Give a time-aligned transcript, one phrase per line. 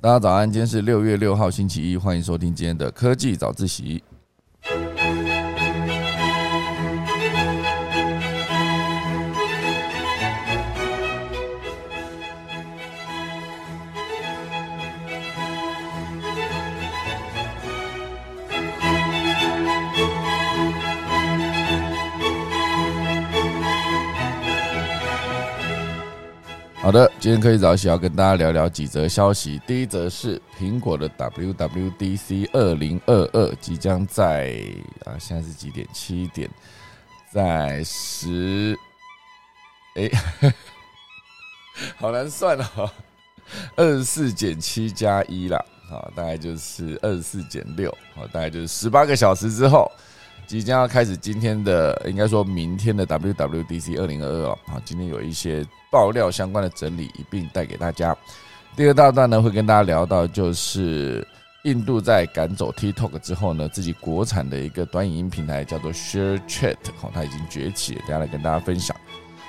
[0.00, 4.00] 大家早安，今天是六月六号星期一，欢迎收听今天的科技早自习。
[26.88, 29.60] 好的，今天科技早起要跟大家聊聊几则消息。
[29.66, 34.58] 第一则是苹果的 WWDC 二零二二即将在
[35.04, 35.86] 啊，现在是几点？
[35.92, 36.48] 七点，
[37.30, 38.74] 在十，
[39.96, 40.10] 哎，
[42.00, 42.90] 好难算哦，
[43.76, 49.92] 二十四减七加一啦，好，大概就是二十四减六，好，大概就是十八个小时之后。
[50.46, 58.16] 即将要开始今天的，应该说明天的 WWDC 二零二二啊，好，今天有一些爆料相关的整理一并带给大家。
[58.76, 61.26] 第二大段呢，会跟大家聊到就是
[61.64, 68.96] 印度在赶走 TikTok 之后呢，自己国产的一个短影音平台叫做 Share Chat，好，它已经崛起，等下来跟大家分享。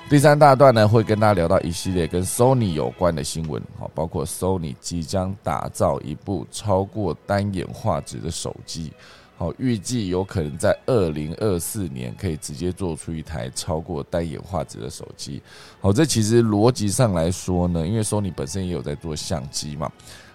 [0.09, 8.91] 第三大段呢，会跟大家聊到一系列跟 Sony 有关的新闻，好，包括 Sony 即将打造一部超过单眼画质的手机。
[9.39, 15.41] 好，预计有可能在二零二四年可以直接做出一台超过单眼画质的手机。
[15.79, 19.89] 好，这其实逻辑上来说呢，因为索尼本身也有在做相机嘛，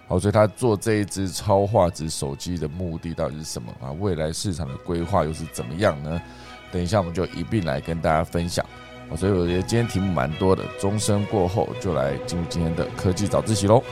[0.07, 3.91] 好，所以他做这一支超画质手机的目的到底是什么啊？
[3.91, 6.19] 未来市场的规划又是怎么样呢？
[6.71, 8.65] 等一下我们就一并来跟大家分享。
[9.07, 13.83] 好，所以我觉得今天题目蛮多的，钟声过后就来进入今天的科技早自习喽。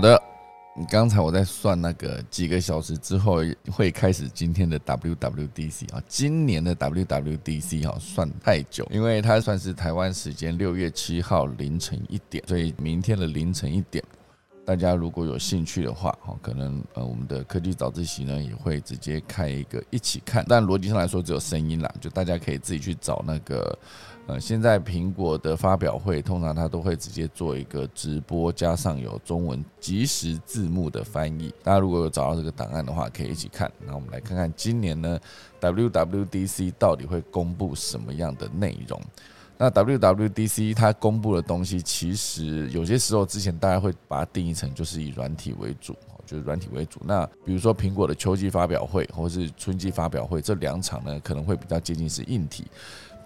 [0.00, 0.22] 好的，
[0.74, 14.02] 你刚才我在算那个几个小时之后会开始今天的 WWDC 啊，今年的 WWDC 哈，算太久，因为它算是台湾时间六月七号凌晨一点，所以明天的凌晨一点，
[14.64, 23.78] 大家如果有兴趣的话，哈，可能呃我们的科技早自习呢也会直接开一个一起看，但逻辑上来说只有声音啦，就大家可以自己去找那个。
[24.30, 31.52] 呃，现在苹果的发表会通常它都会直接做一个直播，加上有中文即时字幕的翻译。
[31.64, 33.70] 大家如果有找到这个档案的话，可以一起看。
[33.84, 35.18] 那我们来看看今年呢
[35.60, 39.00] ，WWDC 到底会公布什么样的内容？
[39.58, 47.00] 那 WWDC 它公布的东西，其实有些时候之前大家会把它定义成就是以软体为主，就是软体为主。
[47.04, 52.64] 那比如说苹果的秋季发表会或是春季发表会这两场呢，可能会比较接近是硬体。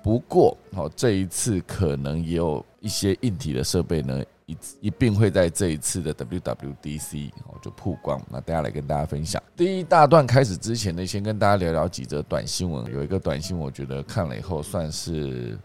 [0.04, 8.20] 不过，好，这一次可能也有一些硬体的设备呢，一一并会在这一次的 WWDC 哦就曝光。
[8.30, 9.42] 那大家来跟大家分享。
[9.56, 12.84] 第一大段开始之前呢，先跟大家聊聊几则短新闻。
[12.92, 15.58] 有一个短新闻，我觉得看了以后算是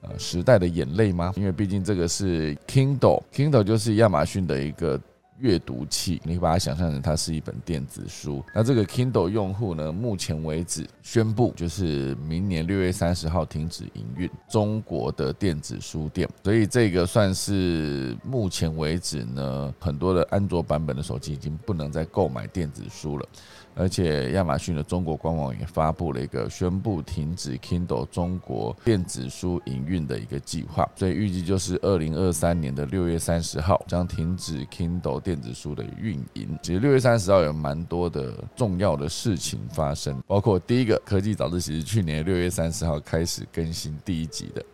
[0.00, 1.32] 呃时代的眼泪吗？
[1.36, 5.00] 因为毕竟这个是 Kindle，Kindle 就是亚马逊的一个。
[5.38, 8.42] 阅读器，你把它想象成它是一本电子书。
[8.54, 23.28] 那这个 Kindle 用户呢，目前为止宣布就是明年六月三十号停止营运中国的电子书店，所以这个算是目前为止呢，很多的安卓版本的手机已经不能再购买电子书了。
[23.76, 36.58] 而且亚马逊的中国官网也发布了一个宣布停止 Kindle 中国电子书营运的一个计划，所以预计就是二零二三年的六月三十号将停止 Kindle 电子书的运营。
[36.62, 44.64] 其实六月三十号有蛮多的重要的事情发生，包括第一个科技早自习是去年六月三十号开始更新第一集的。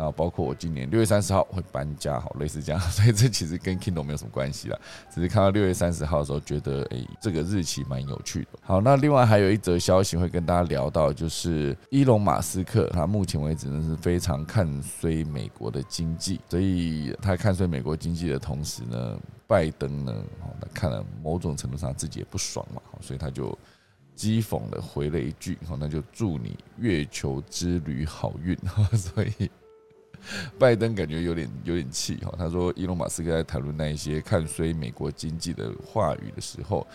[0.00, 4.80] 然后包括我今年六月三十号会搬家，好类似这样， 所以这其实跟 Kindle 没有什么关系了，
[5.14, 8.58] 只是看到六月三十号的时候觉得，哎，这个日期蛮有趣的。
[8.62, 23.50] 好，那另外还有一则消息会跟大家聊到，就是伊隆马斯克，他目前为止呢是非常看衰美国的经济，所以他看衰美国经济的同时呢，拜登呢，哦，他看了某种程度上自己也不爽嘛，所以他就
[24.16, 28.56] 讥讽的回了一句，好，那就祝你月球之旅好运，
[28.96, 29.50] 所以。
[30.58, 36.86] 拜登感觉有点有点气哈，他说伊隆马斯克在谈论那一些看衰美国经济的话语的时候，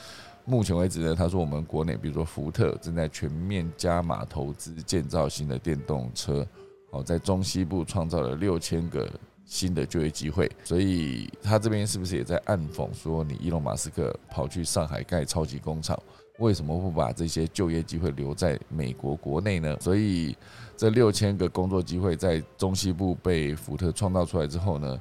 [0.45, 6.45] 目前为止呢，他说我们国内比如说福特正在全面加码投资建造新的电动车，
[6.91, 9.09] 好在中西部创造了六千个
[9.45, 15.99] 新的就业机会，所以他这边是不是也在暗讽说你伊隆马斯克跑去上海盖超级工厂？
[16.37, 19.77] 为什么不把这些就业机会留在美国国内呢？
[19.79, 20.35] 所以
[20.75, 24.99] 这六千个工作机会在中西部被福特创造出来之后呢，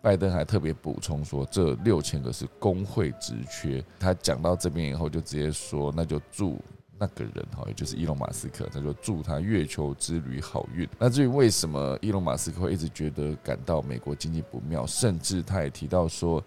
[0.00, 3.84] 拜登还特别补充说，这六千个是工会职缺。
[3.98, 6.56] 他讲到这边以后，就直接说，那就祝
[6.96, 10.88] 那个人哈，也就是伊隆马斯克，他就祝他月球之旅好运。
[10.96, 16.40] 那至于为什么伊隆马斯克会一直觉得感到美国经济不妙，甚至他也提到说。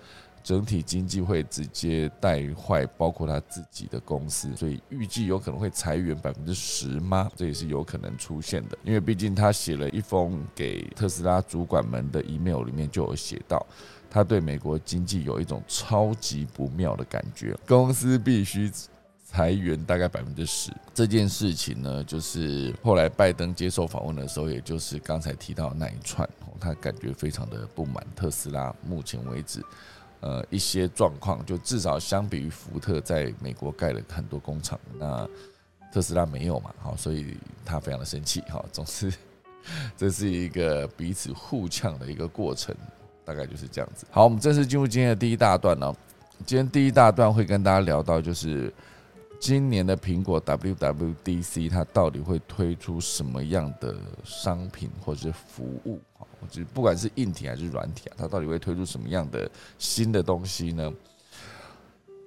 [0.44, 7.30] 整体经济会直接带坏，包括他自己的公司，所以预计有可能会裁员百分之十吗？
[7.36, 13.66] 这也是有可能出现的，因为毕竟他写了一封给特斯拉主管们的 email，里面就有写到，
[14.10, 18.72] 他对美国经济有一种超级不妙的感觉，公司必须
[19.24, 20.72] 裁员大概百分之十。
[20.94, 26.28] 这件事情呢，就是后来拜登接受访问的时候，也就是刚才提到那一串，
[26.60, 29.64] 他感觉非常的不满特斯拉，目前为止。
[30.22, 35.28] 呃，一些状况，就至少相比于福特在美国盖了很多工厂，那
[35.92, 37.36] 特斯拉没有嘛，好，所以
[37.66, 39.12] 他非常的生气，哈，总之
[39.98, 42.74] 这是一个彼此互呛的一个过程，
[43.26, 44.06] 大概就是这样子。
[44.10, 45.94] 好，我们正式进入今天的第一大段呢，
[46.46, 48.74] 今天第一大段会跟大家聊到就是。
[49.42, 56.00] 今年的苹果 WWDC，它到底会推出什么样的商品或者是服务？
[56.20, 59.50] 啊，就不管是硬体还是软体啊，它到底会推出什么样的
[59.80, 60.94] 新的东西呢？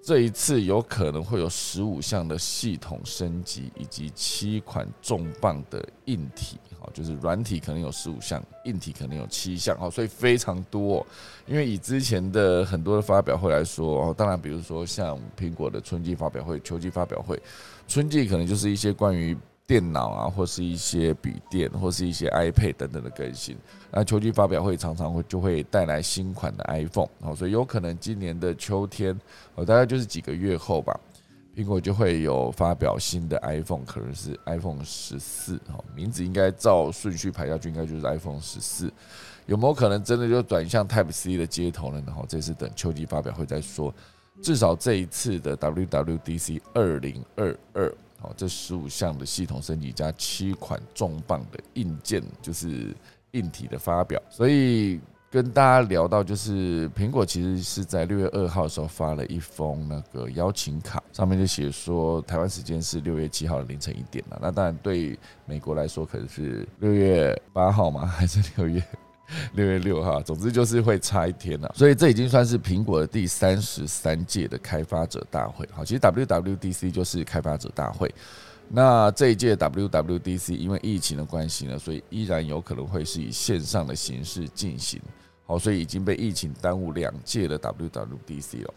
[0.05, 11.07] 这一次有可能会有十五项的系统升级，以及七款重磅的硬体，好，就是软体可能有十五项，硬体可能有七项，好，所以非常多。
[11.47, 17.41] 因为以之前的很多的发表会来说，当然，比如说像苹果的春季发表会、秋季发表会，
[17.89, 19.35] 春季可能就是一些关于。
[19.67, 23.57] 电脑啊，或是一些笔电，或是一些 iPad 等等的更新。
[23.91, 29.19] 那秋季发表会常常会就会带来新款的 iPhone，好，所以有可能今年的秋天，
[29.55, 30.99] 哦，大概就是几个月后吧，
[31.57, 38.93] 苹果就会有发表新的 iPhone，可能是 iPhone 十四，哦，名字应该照顺序排下去，应该就是 iPhone 十四。
[39.47, 42.03] 有没有可能真的就转向 Type C 的接头呢？
[42.07, 43.95] 然后这次等秋季发表会再说。
[44.43, 47.95] 至少这一次的 WWDC 二零二二。
[48.25, 52.95] 哦，这十五项的系统升级加七款重磅的硬件，就是
[53.33, 54.21] 硬体的发表。
[54.31, 55.01] 所以
[55.31, 64.39] 跟大家聊到，就是苹果其实是在六月二号的时候发了一封那个邀请卡，上面就写说台湾时间是六月七号的凌晨一点了。
[64.41, 68.07] 那当然对美国来说可能是六月八号吗？
[68.07, 68.83] 还是六月？
[69.55, 75.69] 六月六号，总之就是会差一天了，所以这已经算是苹果的第三十三届的开发者大会。
[75.73, 78.13] 好，其实 WWDC 就是开发者大会。
[78.69, 85.01] 那这一届 WWDC 因为疫情的关系呢，所以依然有可能会是以线上的形式进行。
[85.47, 88.75] 好，所以已经被疫情耽误两届的 WWDC 了。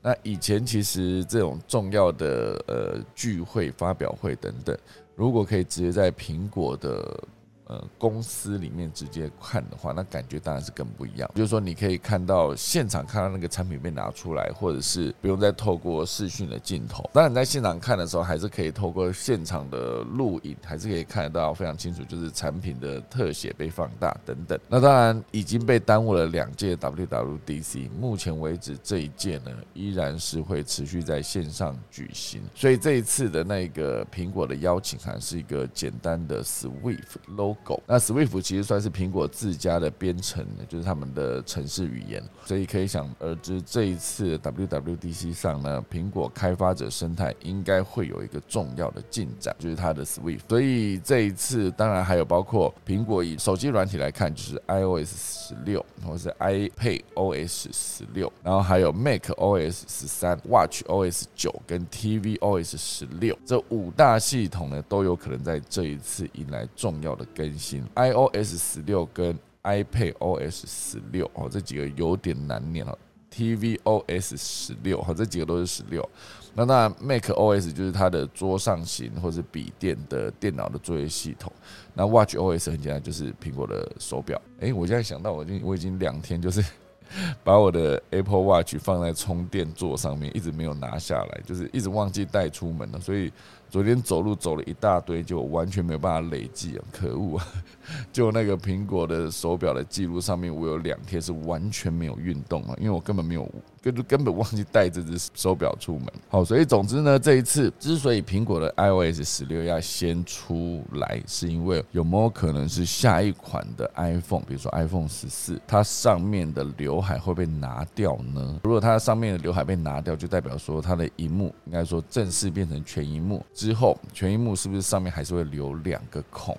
[0.00, 4.78] 那以前其实这种重要的呃聚会、发表会等等，
[5.16, 7.24] 如果可以直接在苹果的
[7.66, 11.30] 呃，公司里面直接看的话，那感觉当然是更不一样。
[11.34, 17.08] 就是说，你可以看到现场看到那个产品被拿出来，或者是不用再透过视讯的镜头。
[17.14, 24.60] 当然，在现场看的时候，还是可以透过现场的录影，还是可以看得到非常清楚，就是产品的特写被放大等等。
[24.68, 32.42] 那当然已经被耽误了两届 WWDC，目前为止这一届呢，依然是会持续在线上举行。
[32.54, 37.54] 所以这一次的那个苹果的邀请函是一个简单的 Swift logo。
[37.86, 50.40] 那 Swift 其实算是苹果自家的编程，就是他们的城市语言，所以可以想而知，这一次 WWDC 上呢，苹果开发者生态应该会有一个重要的进展，就是它的 Swift。
[50.48, 67.43] 所以这一次当然还有包括苹果以手机软体来看，就是 iOS 十六，或是 iPadOS 十六，然后还有 macOS 十三、WatchOS 九跟 tvOS 十六这五大系统呢，都有可能在这一次迎来重要的更。
[67.44, 72.98] 更新 iOS 十六跟 iPadOS 十六哦，这几个有点难念哦。
[73.30, 76.08] tvOS 十六哈，这几个都是十六。
[76.54, 81.52] 那那 macOS 就是它的桌上型或者笔电的电脑的作业系统。
[81.94, 84.40] 那 WatchOS 很简单，就是苹果的手表。
[84.60, 86.64] 哎，我现在想到，我已经我已经两天就是
[87.42, 93.32] 把我的 Apple Watch 放在充电座上面，一直没有拿下来，就是一直忘记带出门了，所以。
[93.74, 96.84] 昨天走路走了一大堆，就完全没有办法累计啊！
[96.92, 97.46] 可恶啊！
[98.12, 103.48] 就那个苹果的手表的记录上面，我有两天是完全没有运动啊，因为我根本没有。
[103.84, 106.06] 根根本忘记带这只手表出门。
[106.30, 118.58] 好，所以总之呢，这一次之所以苹果的 iOS 十六要先出来，是因为有没有可能是下一款的 iPhone，比如说 iPhone 十四，它上面的刘海会被拿掉呢？
[118.64, 126.56] 如果它上面的刘海被拿掉，就代表说它的荧幕应该说正式变成全荧幕之后，全荧幕是不是上面还是会留两个孔？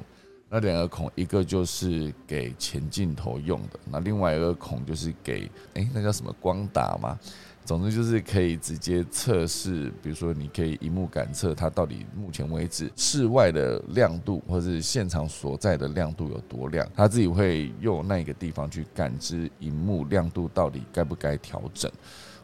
[0.50, 7.18] 那两个孔，一个就是给前镜头用的，那另外一个孔就是给，哎，那叫什么光达吗？
[7.66, 21.92] 总之就是可以直接测试，比如说你可以荧幕感测它到底目前为止室外的亮度，或是现场所在的亮度有多亮，它自己会用那个地方去感知荧幕亮度到底该不该调整。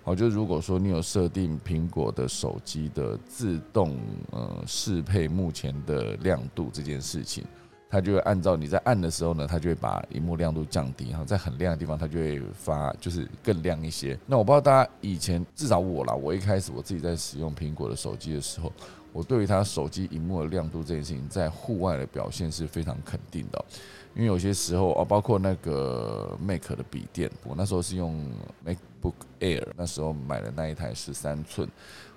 [0.03, 4.00] 好，就如果说你有设定苹果的手机的自动
[4.31, 7.46] 呃适配目前的亮度这件事情，
[7.91, 14.17] 它就会按照你在按的时候呢，它就会把荧幕亮度降低，然后在很亮的地方它就会发就是更亮一些。
[14.25, 18.71] 那我不知道大家以前至少我啦，我一开始我自己在使用苹果的手机的时候，
[19.12, 23.65] 我对于它手机荧幕的亮度这件事情，在户外的表现是非常肯定的。
[24.13, 28.30] 因为有些时候哦，包括那个 Mac 的笔电，我那时候是用
[28.65, 31.68] MacBook Air，那时候买的那一台十三寸，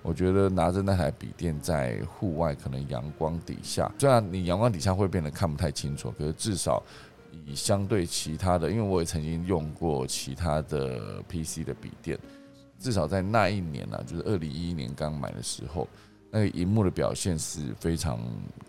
[0.02, 6.82] 我觉得拿着那台笔电在户外可能阳光底下，虽然你阳光底下会变得看不太清楚，可是至少
[7.46, 12.18] 以相对其他的，因为我也曾经用过其他的 PC 的笔电，
[12.78, 15.88] 至少在那一年呢，就是二零一一年刚买的时候。
[16.36, 18.18] 那个荧幕的表现是非常，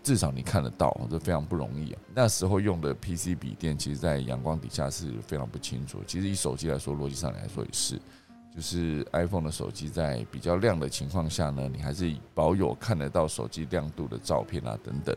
[0.00, 2.00] 至少你看得到，这非常不容易啊。
[2.14, 5.98] 那时候用的 PC 笔电，其实在阳光底下是非常不清楚。
[6.06, 8.00] 其实以手机来说，逻辑上来说也是，
[8.54, 15.12] 就是 iPhone 的手机在比较亮的情况下呢，你还是保有看得到手机亮度的照片啊等等。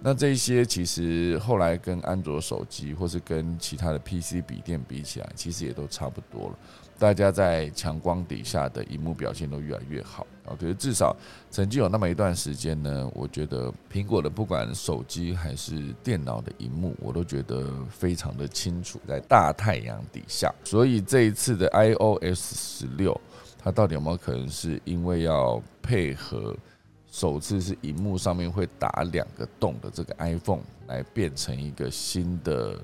[0.00, 6.58] 那这些其实后来跟安卓手机或是跟其他的 PC 笔电比起来，其实也都差不多了。
[7.00, 10.52] 大家在强光底下的荧幕表现都越来越好啊！
[10.60, 11.16] 可是至少
[11.50, 20.54] 曾经有那么一段时间呢，我觉得苹果的不管手机还是电脑的荧幕，我都觉得非常的清楚，在大太阳底下。
[20.62, 23.18] 所以这一次的 iOS 十六，
[23.58, 26.54] 它到底有没有可能是因为要配合
[27.10, 32.78] 首次是荧幕上面会打两个洞的这个 iPhone 来变成一个新的？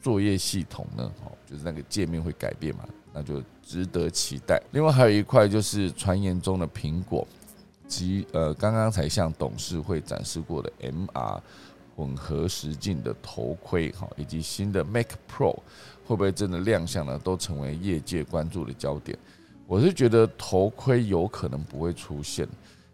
[0.00, 1.10] 作业系统呢？
[1.24, 4.62] 哦，就是那个界面会改变嘛，那就值得期待。
[4.70, 7.26] 另外还有一块就是传言中的苹果
[7.88, 11.40] 及呃刚刚才向董事会展示过的 MR
[11.96, 15.56] 混合实境的头盔哈，以及新的 Mac Pro
[16.04, 17.18] 会不会真的亮相呢？
[17.18, 19.18] 都成为业界关注的焦点。
[19.66, 22.46] 我是觉得头盔有可能不会出现，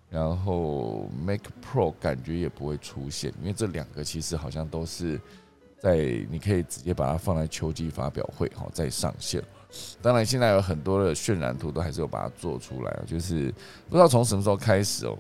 [0.09, 5.21] 然后 Mac Pro 感觉也不会出现，因为这两个其实好像都是。
[5.83, 5.97] 在
[6.31, 9.43] 你可以直接把它放在秋季发表会哈再上线。
[10.01, 13.53] 当然，现在有很多的渲染图都还是有把它做出来就是
[13.89, 15.19] 不知道从什么时候开始哦，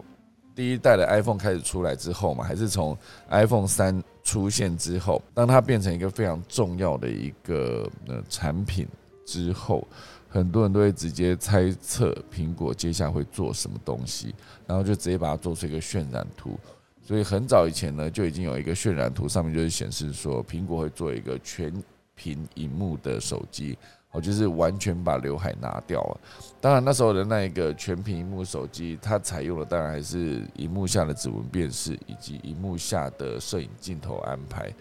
[0.54, 2.96] 第一代的 iPhone 开始出来之后嘛，还是从
[3.28, 8.86] iPhone 三出现之后，当它变成一个非常重要的一个呃产品
[9.26, 9.84] 之后，
[10.28, 14.32] 很多人都会直接猜测苹果接下来会做什么东西，
[14.64, 16.56] 然后就直接把它做出一个渲染图。
[17.04, 21.72] 所以很早以前呢，就已经有一个渲染图，上面就是显示说，苹果会做一个全
[22.14, 23.76] 屏荧幕的手机，
[24.12, 26.20] 哦，就是完全把刘海拿掉了。
[26.60, 34.72] 当然那时候的那一个全屏荧幕手机，它采用的当然还是荧幕下的指纹辨识以及荧幕下的摄影镜头安排。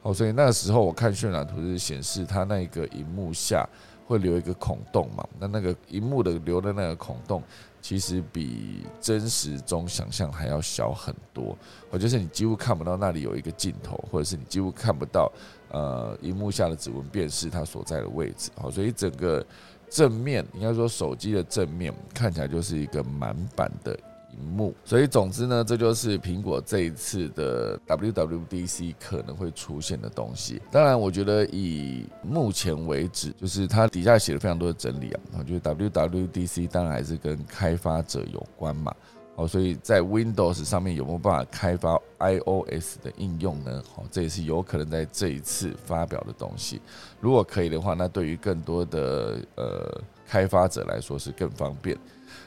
[0.00, 3.68] 哦，所以那个时候我看渲染图是显示它那个荧幕下
[4.06, 7.42] 会留一个孔洞嘛，那那个荧幕的留的那个孔洞。
[7.86, 11.56] 其实比真实中想象还要小很多，
[11.88, 15.30] 或就是你几乎看不到那里有一个镜头，或者是你几乎看不到
[15.70, 18.50] 呃荧幕下的指纹辨识它所在的位置。
[18.56, 19.46] 好，所以整个
[19.88, 23.96] 正面应该说手机的正面看起来就是一个满版的。
[24.38, 30.60] 荧幕，所以总之呢，这就是苹果这一次的 WWDC 可能会出现的东西。
[30.70, 35.20] 当然，我觉得以目前为止，就是它底下写了非常多的整理啊。
[35.38, 38.94] 我觉得 WWDC 当然还是跟开发者有关嘛。
[39.36, 43.82] 哦，所以在 Windows 上面有没有办法开发 iOS 的应用呢？
[43.94, 46.80] 哦，这也是有可能在这一次发表的东西。
[47.20, 51.94] 如果可以的话，那对于更多的呃开发者来说是更方便。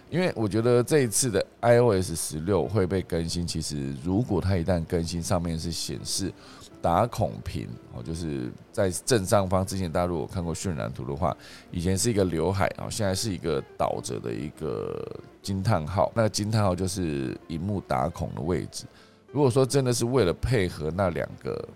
[0.10, 6.34] 因为我觉得这一次的 iOS 十六会被更新，其实如果它一旦更新，上面是显示
[6.82, 9.66] 打孔屏哦，就是在正上方。
[9.66, 11.36] 之前大家如果看过渲染图的话，
[11.72, 15.06] 以前是一个刘海啊，现在是一个倒着的一个
[15.44, 16.12] 惊叹号。
[16.16, 18.86] 那个惊叹号就是荧幕打孔的位置。
[19.32, 21.68] 如果说真的是为了配合那两个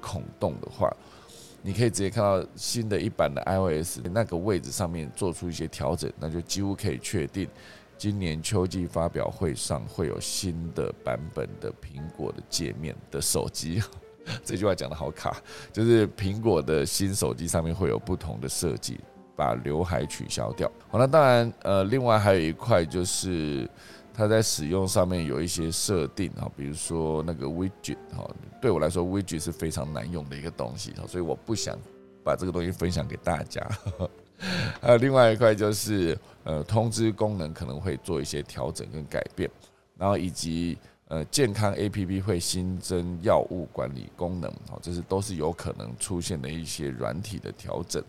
[0.00, 0.92] 孔洞的话，
[1.62, 7.48] 你可以直接看到新的一版的 iOS 那个位置上面做出一些调整，那就几乎可以确定，
[7.96, 13.82] 今年秋季发表会上会有新的版本的苹果的界面的手机。
[14.44, 15.36] 这句话讲的好卡，
[15.72, 19.00] 就是苹果的新手机上面会有不同的设计，
[19.34, 20.70] 把刘海取消掉。
[20.88, 23.68] 好，那当然，呃，另外还有一块就是。
[24.18, 28.28] 它在使用上面有一些设定哈，比如说那个 widget 哈，
[28.60, 31.78] 对我来说 widget 是非常难用的一个东西哈，所以我不想
[32.24, 33.64] 把这个东西分享给大家。
[34.82, 39.48] 还有另外一块就是呃通知功能可能会做一些调整跟改变，
[39.96, 48.02] 然后以及呃健康 A P P 会新增药物管理功能，好，这是都是有可能出现的一些软体的调整。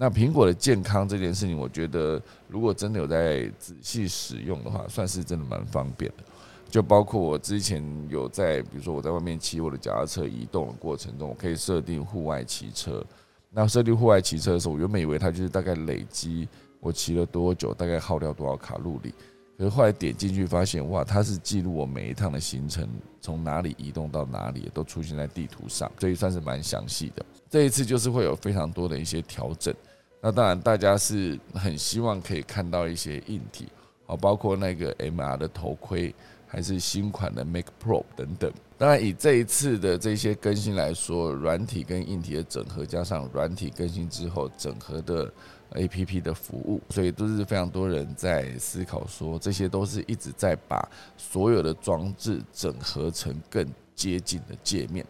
[0.00, 6.22] 那苹果的健康这件事情，我觉得如果真的有在仔细使用的话，算是真的蛮方便的。
[6.70, 13.04] 就包括我之前有在，比如说我在外面骑我的脚踏车移动的过程中，我可以设定户外骑车。
[13.50, 16.46] 那设定户外骑车的时候，我原本以为它就是大概累积
[16.78, 19.12] 我骑了多久，大概耗掉多少卡路里。
[19.56, 22.88] 可是后来点进去发现，哇，它是记录我每一趟的行程，
[23.20, 27.26] 从哪里移动到哪里，都出现在地图上，所以算是蛮详细的。
[27.50, 29.74] 这一次就是会有非常多的一些调整。
[30.20, 33.68] 那当然，大家是很希望可以看到一些硬体，
[34.06, 36.12] 哦，包括那个 MR 的头盔，
[36.46, 38.52] 还是新款的 Make Pro 等等。
[38.76, 45.32] 当然，以这一次的这些更新来说，软体跟硬体的整合，加上软体更新之后整合的
[45.72, 55.06] APP 的服务，所以都是非常多人在思考说，这些都是一直在把所有的装置整合成更接近的界面。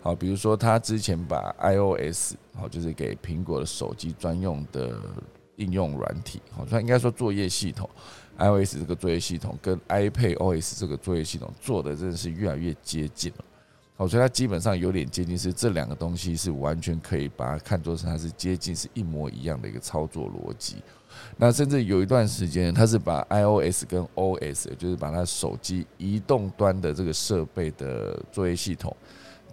[0.00, 5.00] 好，比如说他之前把 iOS 好，就是给苹果的手机专用的
[5.56, 7.88] 应用软体，好，他应该说作业系统
[8.38, 13.44] ，iOS 这个作业系统跟 iPad OS 这个作业系统做的真的是越来越接近了。
[13.96, 20.76] 好，所以它基本上有点接近，是这两个东西是完全可以把它看作是它是接近是一模一样的一个操作逻辑。
[21.36, 28.96] 那甚至有一段时间，它是把 iOS 跟 OS，就是把它手机移动端的这个设备的作业系统。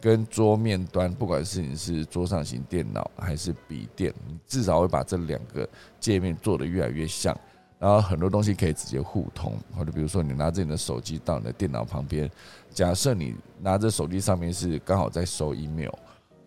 [0.06, 5.68] 跟桌面端，不管是你是桌上型电脑还是笔电，你至少会把这两个
[6.00, 7.36] 界面做得越来越像，
[7.80, 9.58] 然后很多东西可以直接互通。
[9.76, 12.30] 或者比如说，你拿着你的手机到你的电脑旁边，
[12.70, 15.90] 假设你拿着手机上面是刚好在收 email，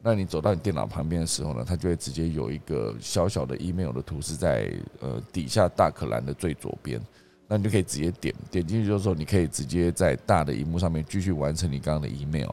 [0.05, 7.01] 那你走到你电脑旁边的时候呢，它就会直接有一个小小的 email 的图是在呃底下大可栏的最左边，
[7.49, 12.51] 那你就可以直接点点进去，就是说你可以直接在大的荧幕上面继续完成你刚刚的 email。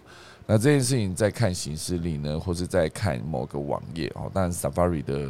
[0.48, 5.30] 那这件事情在看形式力呢，或是在看某个网页哦，当然 Safari 的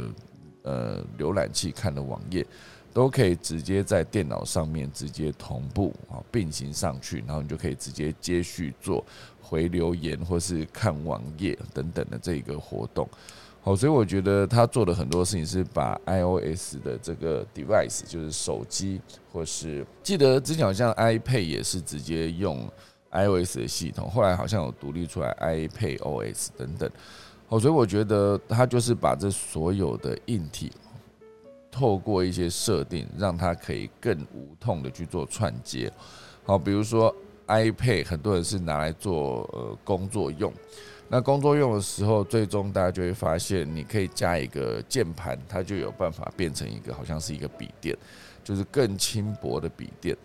[0.62, 2.46] 呃浏览器看的网页，
[2.92, 9.02] 都可以直接在电脑上面直接同步啊并行上去，然后你就可以直接接续做
[9.40, 13.08] 回留言或是看网页等等的这一个活动。
[13.62, 19.00] 好，所以我觉得他做的很多事情是把 iOS 的这个 device，就是手机
[19.32, 22.70] 或是记得之前好像 iPad 也是直接用。
[23.12, 26.90] iOS 的系统后来好像有独立出来 iPad OS 等等，
[27.48, 30.72] 好，所以我觉得它就是把这所有的硬体
[31.70, 35.92] 透过一些设定，让它可以更无痛的去做串接。
[36.44, 37.14] 好，比如说
[37.46, 40.52] iPad 很多人是拿来做呃工作用，
[41.08, 47.96] 那工作用的时候，最终大家就会发现，你可以加一个键盘，它就有办法变成一个好像是一个笔电，
[48.42, 50.16] 就是更轻薄的笔电。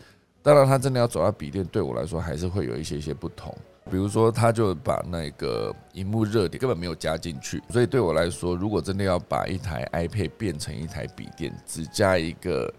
[0.44, 3.56] 当然，他真的要走到笔电，对我来说还是会有一些些不同。
[3.90, 12.74] 比如说，他就把那个荧幕热点根本没有加进去，所以对我来说，如果真的要把一台 iPad 变成一台笔电，只加一个。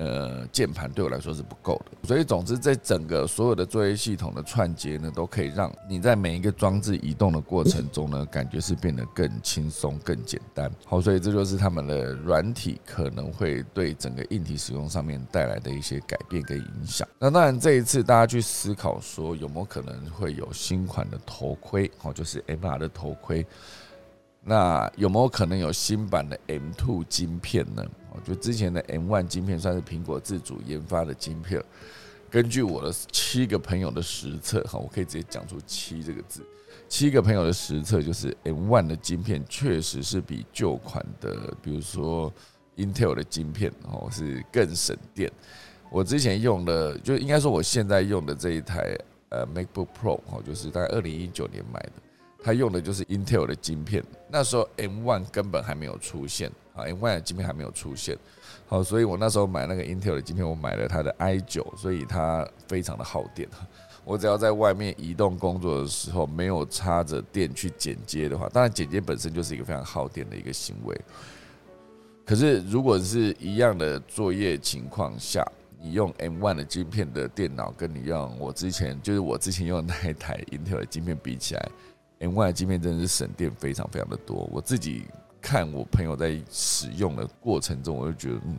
[0.00, 10.72] 呃，键盘对我来说是不够的，所以总之，在整个所有的作业系统的串接呢，都可以让你在每一个装置移动的过程中呢，感觉是变得更轻松、更简单。
[10.86, 17.06] 好，所以这就是他们的软体可能会对整个硬体使用上面带来的一些改变跟影响。
[17.18, 21.90] 那当然，这一次大家去思考说，有没有可能会有新款的头盔？
[21.98, 23.46] 好，就是 MR 的头盔。
[24.42, 27.84] 那有没有可能有新版的 M2 晶片呢？
[28.12, 31.62] 我觉得之前的 M1 晶片算是苹果自主研发的晶片。
[32.30, 36.44] 根据我的七个朋友的实测，哈，我可以直接讲出“七”这个字。
[36.88, 42.32] 七个朋友的实测就是 M1 的晶片确实是比旧款的，比如说
[42.76, 45.30] Intel 的晶片，哦，是更省电。
[45.90, 48.96] 我之前用的，就应该说我现在用的这一台
[49.28, 51.92] 呃 MacBook Pro，哦，就是大概二零一九年买的。
[52.42, 58.16] 它用的就是 Intel 的晶片，那时候 M1 根本还没有出现啊，M1 的晶片还没有出现，
[58.66, 63.48] 好，所以我那时候买那个 Intel 的晶片，我买了它的 i9，所以它非常的耗电。
[64.02, 70.98] 我只要在外面移动工作的时候，没有插着电去剪接的话，当然剪接本身就是一个非常耗电的一个行为。
[72.24, 75.44] 可是如果是一样的作业情况下，
[75.82, 81.68] 你用 M1 的晶片的电脑，跟你用我之前就是我之前用的那一台 Intel 的晶片比起来
[82.20, 85.04] M Y 的晶片真的是省电非常非常的多，我自己
[85.40, 88.56] 看我朋友在使用的过程中，我就觉得，嗯，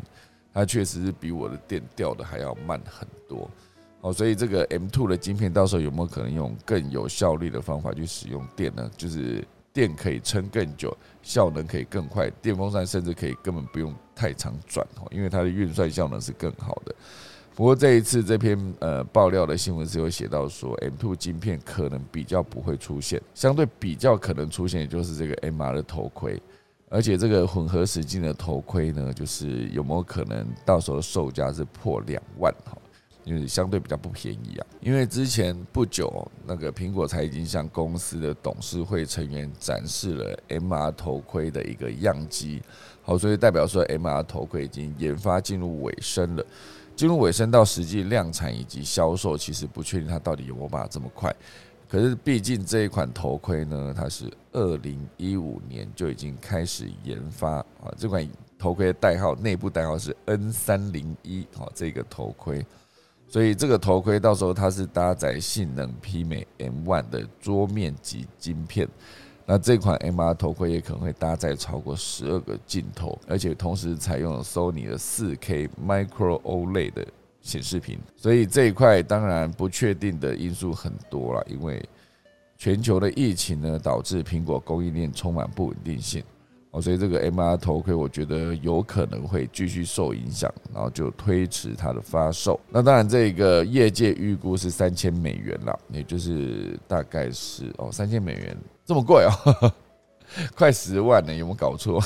[0.51, 3.49] 它确实是比我的电掉的还要慢很多。
[4.01, 8.89] 哦，所以这个 M2 的晶片到时候有没有可能用更有效率的方法去使用电呢？
[8.97, 16.95] 就是电可以撑更久，效能可以更快，电风扇甚至可以根本不用太长转哦，因为它的运算效能是更好的。
[17.53, 26.41] 不过这一次这篇呃爆料的新闻是有写到说，M2 晶片可能比较不会出现，相对比较可能出现，也就是这个 MR 的头盔，
[26.89, 32.77] 而且这个混合实境的头盔呢，就是有没有可能到时候售价是破两万哈？
[33.25, 34.65] 因为相对比较不便宜啊。
[34.79, 42.61] 因为之前不久那个苹果才已经向公司的董事会成员展示了 MR 头盔的一个样机，
[43.03, 46.45] 好，所以代表说 MR 头盔已经研发进入尾声了。
[46.95, 51.33] 进入尾声到实际量产以及销售，其实不确定它到底有没有办法这么快。
[51.89, 57.91] 可是毕竟这一款头盔呢，它是二零一五年就已经开始研发啊。
[57.97, 58.25] 这款
[58.57, 62.65] 头盔的代号内部代号是 N 三零一，好，这个头盔。
[63.27, 68.87] 所以这个头盔到时候它是搭载性能媲美 M One 的桌面级晶片。
[69.45, 77.07] 那这款 MR 头盔也可能会搭载超过十二个镜头，而且同时采用了 Sony 的 4K Micro OLED 的
[77.41, 81.83] 显示屏，所以这一块当然不确定的因素很多了，因为
[82.55, 86.23] 全球的疫情呢导致苹果供应链充满不稳定性
[86.69, 92.57] 哦，所以这个 MR 头盔我觉得有可能会继续受影响，然后就推迟它的发售。
[92.69, 98.55] 那当然这个业界预估是三千美元了，也就是大概是哦三千美元。
[98.85, 99.73] 这么贵哦，
[100.55, 101.33] 快十万呢？
[101.33, 101.99] 有没有搞错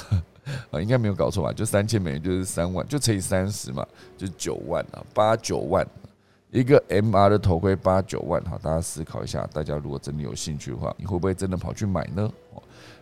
[0.71, 0.79] 啊？
[0.81, 1.51] 应该没有搞错吧？
[1.51, 3.85] 就三千美元就是三万，就乘以三十嘛，
[4.17, 5.85] 就九万啊，八九万
[6.51, 12.31] 一个 MR 的头盔八九万，好，大家思考一下，大家如果真的有兴趣的话，你会不会真的跑去买呢？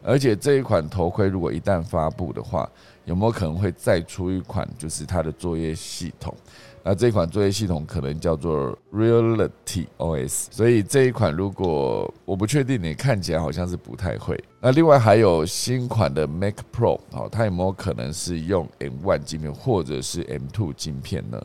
[0.01, 2.69] 而且这一款头盔如果一旦发布的话，
[3.05, 6.35] 有没有可能会再出一款，就是它的作业系统？
[6.85, 14.37] 那这款作业系统可能叫做 Reality OS，所以这一款如果我不确定，你看起来好像是不太会。
[14.59, 21.41] 那另外还有新款的 Mac Pro，哦，它有没有可能是用 M1 晶片或者是 M2 晶片呢？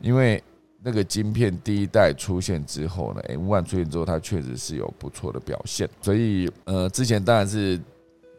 [0.00, 0.40] 因为
[0.82, 5.88] 那个晶片第一代出现之后呢，M1 出现之后，它确实是有不错的表现。
[6.00, 7.80] 所以呃，之前当然是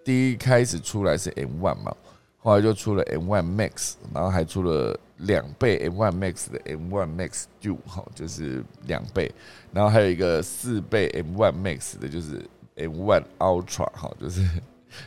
[0.01, 1.93] 第一开始出来是 M1 嘛，
[2.39, 4.99] 后来就出了 M1 Max，然后还出了。
[5.21, 9.33] 两倍 M1 Max 的 M1 Max Duo 哈，就是两倍，
[9.73, 12.39] 然后还有一个四倍 M1 Max 的，就是
[12.75, 14.47] M1 Ultra 哈，就是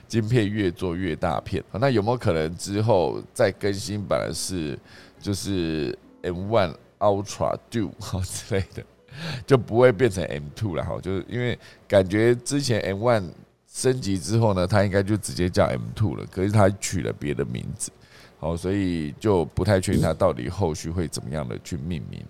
[0.09, 1.63] 晶片越做越大片。
[1.71, 4.77] 那有没有可能之后再更新版的是
[5.21, 8.85] 就是 M1 Ultra Duo 哈之类的，
[9.47, 10.99] 就不会变成 M2 了哈？
[11.01, 13.31] 就是因为感觉之前 M1
[13.73, 17.91] 升级之后呢，它应该就直接叫 M two 了，可是它取了别的名字。
[18.39, 22.21] 好，所以就不太确定它到底后续会怎么样的去命名。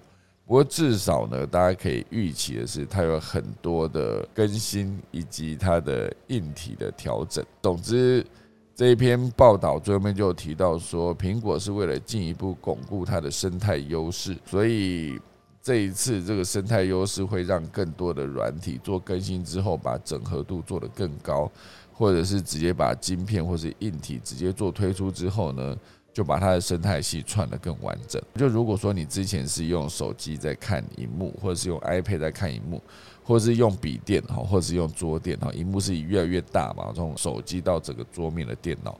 [0.45, 7.45] 不过至少呢，大家可以预期的是，它有很多的更新以及它的硬体的调整。
[7.63, 8.27] 总之，
[8.75, 15.21] 这一篇报道最后面就提到说，苹果是为了进一步巩固它的生态优势，所以
[15.63, 21.51] 这一次这个生态优势会让更多的软体做更新之后，把整合度做得更高，
[21.93, 25.77] 或者是直接把晶片或是硬体直接做推出之后呢？
[26.13, 28.21] 就把它的生态系串得更完整。
[28.35, 32.83] 就如果说你之前是用手机在看荧幕，或者是用 iPad 在看荧幕，
[33.23, 38.99] 或者是用笔电哈，或者是用桌垫哈，荧幕是越来越大嘛，从手机到整个桌面的电脑，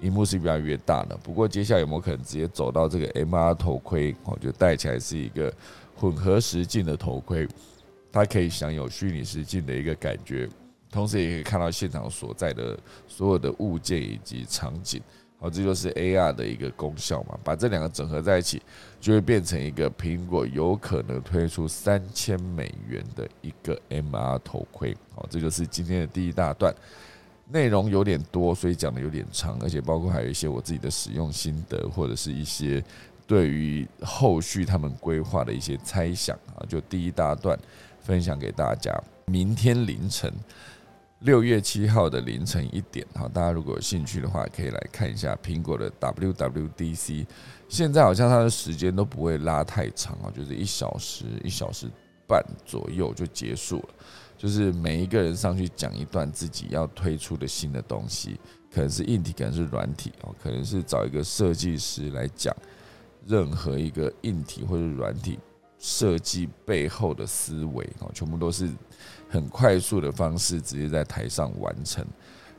[0.00, 1.16] 荧幕是越来越大的。
[1.24, 4.14] 不过接下来有没有可能直接走到这个 MR 头盔？
[4.22, 5.52] 我觉得戴起来是一个
[6.04, 7.48] 混合实境的头盔，
[8.12, 10.46] 它可以享有虚拟实境的一个感觉，
[10.90, 15.00] 同时也可以看到现场所在的所有的物件以及场景。
[15.38, 18.60] 好，这就是 AR 的一个功效嘛，把这两个整合在一起，
[19.00, 24.94] 就会变成一个苹果有可能推出三千美元的一个 MR 头盔。
[25.14, 26.74] 好，这就是今天的第一大段，
[27.50, 32.84] 内容有点多，所以讲的有点长，而且包括还有一些我自己的使用心得，或者是一些
[33.26, 37.58] 对于后续他们规划的一些猜想啊，就第一大段
[38.00, 38.92] 分享给大家。
[39.26, 40.32] 明天凌晨。
[41.20, 47.26] 六月七号的凌晨一点，好，大家如果有兴趣的话，可以来看一下苹果的 WWDC。
[47.66, 51.88] 现在好像它的时间都不会拉太长啊，就是一小时、一小时
[52.28, 53.88] 半左右就结束了。
[54.36, 58.38] 就是每一个人上去讲一段自己要推出的新的东西，
[58.70, 62.54] 可能是硬体，可能是软体哦，可能是找一个设计师来讲
[63.26, 65.38] 任何一个硬体或者软体
[65.78, 68.70] 设计背后的思维哦，全部都是。
[69.26, 72.06] 很快速的方式直接在台上完成。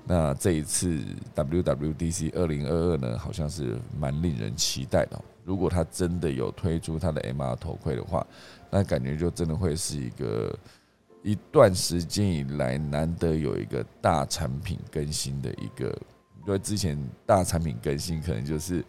[0.04, 1.00] 那这一次
[1.34, 5.18] WWDC 二零二二呢，好像是蛮令人期待的。
[5.46, 8.28] 如果他真的有推出他的 MR 头盔的话，
[8.70, 10.54] 那感觉就真的会是一个
[11.24, 15.88] 一段时间以来难得有一个大产品更新的一个，
[16.46, 18.84] 因为之前大产品更新可能就是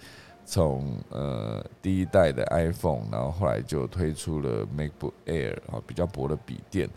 [0.47, 6.89] 从呃第一代的 iPhone，然后后来就推出了 MacBook Air 啊比较薄的笔电。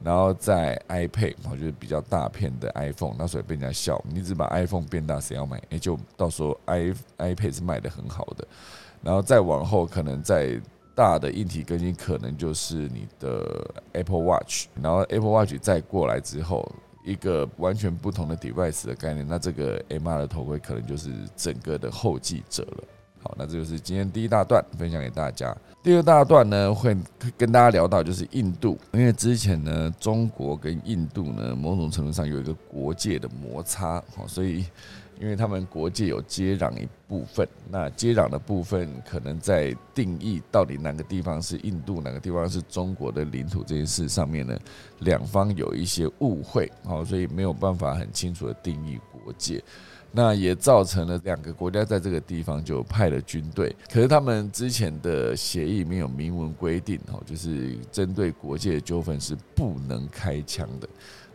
[0.00, 5.60] 然后在 iPad，我就是比较大片的 iPhone，那时候被人家笑，你只把 iPhone 变大，谁要买？
[5.70, 8.46] 哎，就到时候 i iPad 是卖的很好的。
[9.02, 10.60] 然后再往后，可能在
[10.94, 14.66] 大的硬体更新，可能就是你的 Apple Watch。
[14.80, 16.70] 然后 Apple Watch 再过来之后，
[17.04, 22.84] 一个完全不同的 device 的概念，那这个 MR 的头盔可能就是整个的后继者了。
[23.20, 25.56] 好，那这就是今天第一大段分享给大家。
[25.82, 26.96] 第二大段呢，会
[27.36, 34.66] 跟大家聊到就是印度，因为之前呢，中国跟印度呢，某种程度上有一个国界的摩擦，好，所以
[35.20, 44.58] 因为他们国界有接壤一部分，那接壤的部分可能在定义到底哪个地方是印度，哪个地方是中国的领土这件事上面呢，
[45.00, 49.62] 两方有一些误会，好，所以没有办法很清楚的定义国界。
[50.10, 60.88] 那也造成了两个国家在这个地方就派了军队，可是他们之前的协议没有明文规定，哦，就是针对国界纠纷是不能开枪的，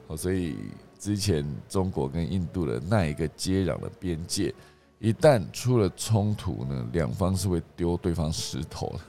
[0.08, 0.56] 哦，所以
[1.00, 4.54] 之前中国跟印度的那一个接壤的边界，
[5.00, 9.00] 一旦出了冲突呢，两方是会丢对方石头的。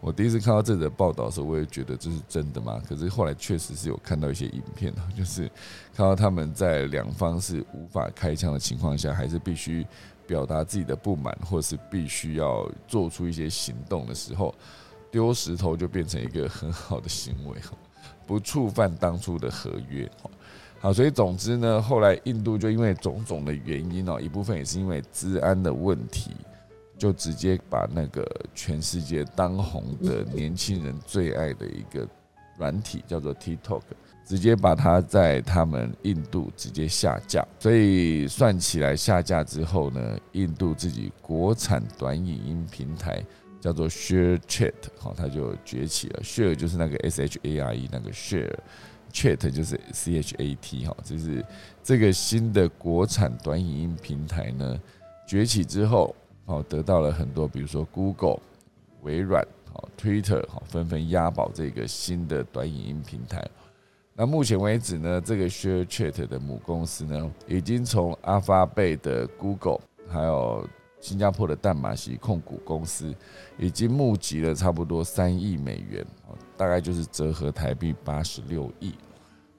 [0.00, 2.80] 我第一次看到这则报道的时候，我也觉得这是真的吗？
[2.88, 5.50] 可是后来确实是有看到一些影片就是
[5.94, 9.86] 看到他们在两方是无法开枪的情况下，还是必须
[10.26, 14.54] 表达自己的不满，或是必须要做出一些行动的时候，
[15.10, 17.56] 丢石头就变成一个很好的行为
[18.26, 20.10] 不触犯当初的合约
[20.80, 26.32] 好，所以总之呢，后来印度就因为种种的原因哦，一部分也是因为治安的问题。
[26.98, 28.24] 就直接把那个
[28.54, 32.06] 全世界当红的年轻人最爱的一个
[32.56, 33.80] 软体叫做 TikTok，
[34.32, 37.46] 直接把它在他们印度直接下架。
[37.58, 43.22] 所以算起来下架之后呢，印度自己国产短影音平台
[43.60, 46.20] 叫做 Share Chat，好，它就崛起了。
[46.22, 51.44] Share 就是那个 S H A R E 那个 Share，Chat 就是 C H A T，哈，就是
[51.82, 54.80] 这个新的国产短影音平台呢
[55.26, 56.16] 崛起之后。
[56.46, 58.40] 好，得到了很多，比如说 Google、
[59.02, 63.46] 微软、好 Twitter，好纷纷押宝这个新的短影音平台。
[64.14, 70.68] 那目前为止呢，这个 Share Chat 的母公司呢，已经从阿发贝的 Google，还有
[71.00, 73.14] 新加坡的淡马锡控股公司，
[73.58, 76.06] 已经募集了差不多三亿美元，
[76.58, 78.94] 大概就是折合台币八十六亿。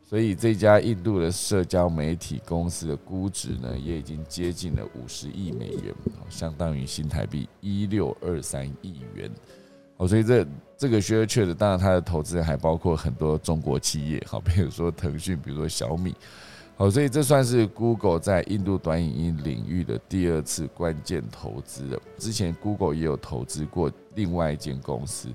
[0.04, 5.92] 所以这家印度的社交媒体公司的估值呢，也已经接近了五十亿美元，
[6.30, 9.32] 相当于新台币一六二三亿元。
[10.08, 10.46] 所以这
[10.78, 16.16] 这个 Share Chat 当然它的投资人还包括很多中国企业，好，比如说腾讯，比如说小米。
[16.76, 22.00] 好，所以这算是 Google 在印度短影音领域的第二次关键投资了。
[22.18, 25.30] 之前 Google 也有投资过另外一间公司。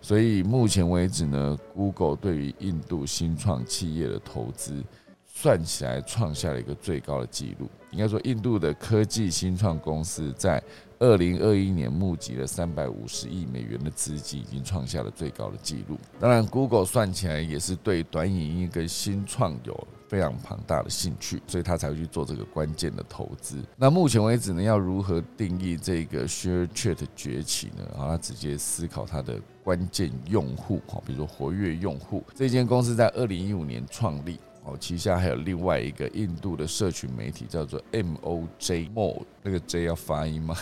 [0.00, 4.82] 所以目前为止呢，Google 对于印度新创企业的投资，
[5.26, 7.70] 算起来创下了一个最高的纪录。
[7.92, 10.60] 应该说，印度的科技新创公司在
[11.00, 15.98] 二零二一年募集了三百五十亿美元的资金，已经创下了最高的纪录。
[16.20, 19.88] 当然，Google 算起来也是对短影音跟新创有。
[20.10, 23.62] 非常庞大的兴趣，所以他才会去做这个关键的投资。
[23.76, 27.86] 那目前为止呢，要如何定义这个 Share Chat 崛起呢？
[27.96, 32.24] 好他直接思考它的关键用户，哈，比如说活跃用户。
[32.34, 34.40] 这间公司在二零一五年创立。
[34.62, 40.54] 哦，旗下还有另外一个印度的社群媒体，叫做 MOJ，Mo 那个 J 要发音吗？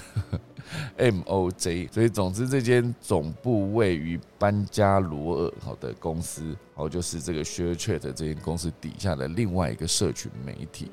[0.96, 10.90] MOJ，所以总之这间总部位于班加罗尔好的公司，哦就是这个 ShareChat 这间公司底下的另外一个社群媒体。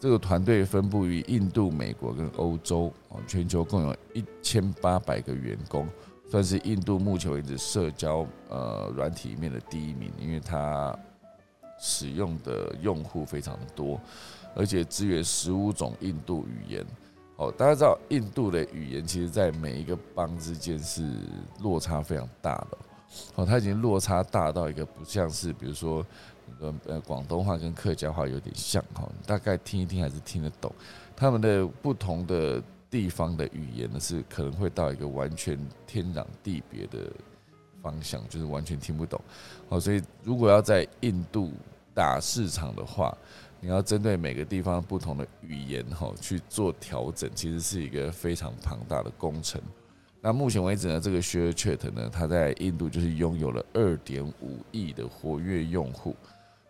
[0.00, 5.86] 这个团队分布于印度、美国跟欧洲，哦，全球共有一千八百个员工，
[6.26, 10.98] 算是印度目前为止社交呃软体里面的第一名，因为它。
[11.82, 14.00] 使用的用户非常多，
[14.54, 16.86] 而且支援十五种印度语言。
[17.36, 21.02] 哦，大家知道印度的语言其实，在每一个邦之间是
[21.60, 22.78] 落差非常大的。
[23.34, 26.06] 哦，它已经落差大到一个不像是，比如说，
[26.60, 30.72] 呃呃，广东话跟客家话有点像哈，大概听一听还是听得懂。
[31.16, 37.10] 他们的不同的地方的语言呢，是可能会到一个完全天壤地别的
[37.82, 39.20] 方向，就是完全听不懂。
[39.68, 41.50] 哦，所以如果要在印度，
[41.94, 43.16] 打市场的话，
[43.60, 49.60] 你要针对每个地方不同的语言哈去做调整，其实是一个非常庞大的工程。
[50.20, 56.14] 那目前为止呢，这个 ShareChat 呢，它在印度就是拥有了二点五亿的活跃用户，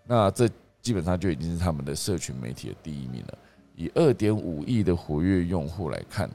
[0.07, 0.49] 那这
[0.81, 3.39] 基本上就已经是他们的社群媒体的第一名了。
[3.77, 6.29] 以二点五亿的活跃用户来看，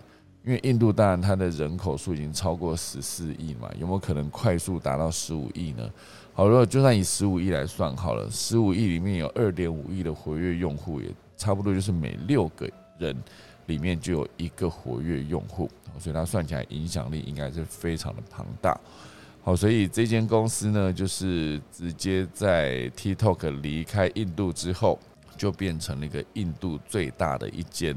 [0.44, 5.90] 因为印度当然它的人口数已经超过十四亿嘛，有没有可能快速达到十五亿呢？
[6.38, 12.70] 好，如果就算以十五亿来算好了，十五亿里面有二点五亿的活跃用户，也差不多就是每六个
[13.00, 13.16] 人。
[13.66, 15.68] 里面就有一个活跃用户，
[16.00, 18.80] 所以它算起来影响力应该是非常的庞大。
[19.44, 25.00] 好，所以这间公司呢，就是直接在 TikTok 离开印度之后，
[25.36, 27.94] 就变成了一个印度最大的一间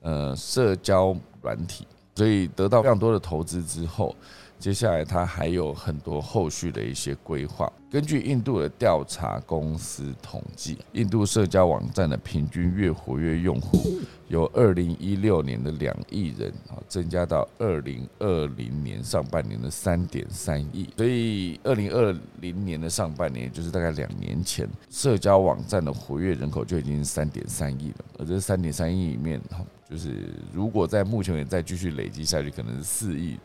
[0.00, 4.14] 呃社交软体，所以得到非常多的投资之后。
[4.58, 7.70] 接下来，它还有很多后续的一些规划。
[7.90, 20.88] 根据印度的调查公司统计，印度社交网站的平均月活跃用户由二零一六年的两亿人啊，增加到二零二零年上半年的三点三亿。
[20.96, 28.04] 所以，二零二零年的上半年，就是大概两年前，社交网站的活跃人口就已经是三点三亿了。
[28.18, 29.40] 而这三点三亿里面，
[29.88, 33.38] 就是如果在目前也再继续累积下去，可能是四亿。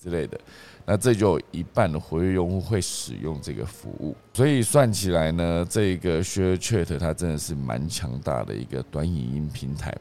[0.00, 0.38] 之类的，
[0.84, 9.96] 那这就一半的活跃用户会使用这个服务，所以算起来呢，这个 ShareChat 它真的是蛮强大的一个短影音平台，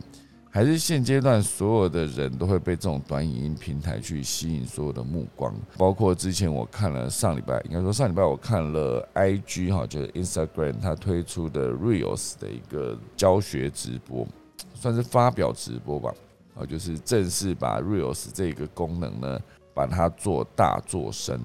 [0.52, 14.28] 还是现阶段所有的人都会被这种短影音平台去吸引所有的目光，包括之前我看了上礼拜，应该说上礼拜我看了 IG 哈，就是 Instagram 它推出的 Reels 的一个教学直播，
[14.74, 16.14] 算是发表直播吧，
[16.56, 19.40] 啊，就是正式把 Reels 这个功能呢。
[19.76, 21.40] 把它做大做深，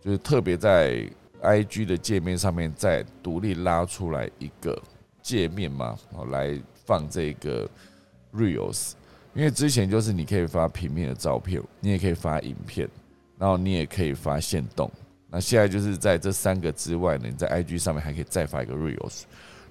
[0.00, 1.04] 就是特别在
[1.42, 4.80] I G 的界面上面再独立拉出来一个
[5.20, 7.68] 界面嘛，哦，来放这个
[8.32, 8.92] Reels，
[9.34, 12.88] 因为之前就是你可以发平面的照片，你也可以发影片，
[13.36, 14.88] 然后你也可以发现动，
[15.28, 19.22] 那现在就是在这三个之外呢，你在 I G 上面还可以再发一个 Reels。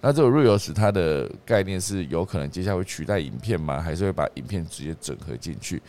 [0.04, 3.80] 那这个 Reels 它的概念是有可能接下来会取代影片吗？
[3.80, 5.80] 还是会把影片直接整合进去？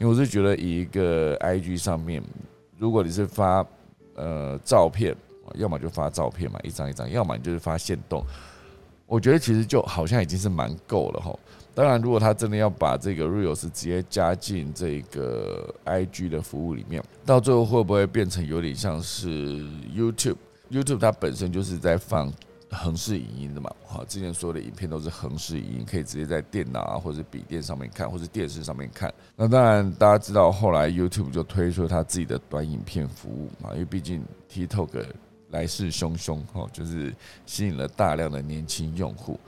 [0.00, 2.22] 因为我是觉得以一个 IG 上面，
[2.78, 3.64] 如果你是发
[4.14, 5.14] 呃照片，
[5.56, 8.24] 要么就发照片嘛，一张一张；要么你就是发现动。
[9.06, 11.38] 我觉得其实就好像已经是蛮够了哈。
[11.74, 19.28] 当然，如果他真的要把这个 Reels 直接加进这个 IG 的服务里面，到最后会不会变成有点像是
[19.94, 22.32] YouTube？YouTube 它本身就是在放。
[22.70, 29.12] 横式影音的嘛，好，之前所有的影片都是横式影音，可以直接在电脑啊或者笔电上面看，或者电视上面看。
[29.36, 35.04] 那当然，大家知道后来 YouTube 就推出他自己的短影片服务嘛，因为毕竟 TikTok
[35.50, 39.38] 来势汹汹，哈，就是吸引了大量的年轻用户。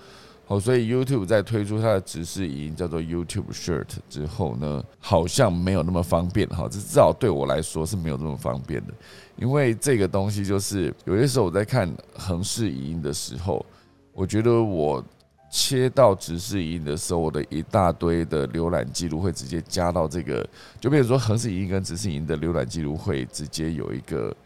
[0.52, 8.92] 哦，所以 YouTube 在推出它的直视影音叫做 YouTube Shirt 之后呢，好像没有那么方便，哈，这至少对我来说是没有那么方便的。
[9.36, 13.64] 因为这个东西就是有些时候我在看横式影音的时候，
[14.12, 15.02] 我觉得我
[15.50, 20.46] 切到直视影音的时候，我的一大堆的浏览记录会直接加到这个，
[20.78, 24.36] 就比如说横式影音跟直视影音的浏览记录会直接有一个。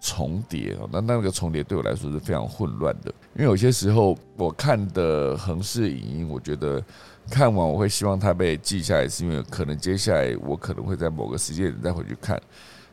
[0.00, 6.82] 重叠啊，那那个重叠对我来说是非常混乱的，因为有些时候我看的横式影音，我觉得
[7.30, 12.40] 看完我会希望它被记下来，是因为可能接下来我可能会在某个时间点再回去看。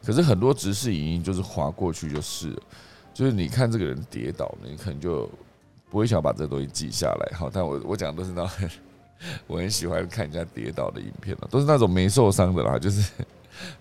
[0.06, 2.54] 可是很多直视影音就是划过去就是，
[3.13, 5.30] 就是你看这个人跌倒，你可能就
[5.89, 7.38] 不会想把这个东西记下来。
[7.38, 8.70] 好，但我我讲都是那种
[9.48, 13.10] 我很喜欢看人家跌倒的影片了，都是那种没受伤的啦，就是